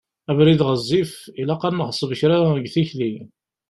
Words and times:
Abrid 0.29 0.61
ɣezzif, 0.67 1.11
ilaq 1.41 1.61
ad 1.67 1.73
neɣṣeb 1.75 2.11
kra 2.19 2.37
deg 2.57 2.67
tikli. 2.73 3.11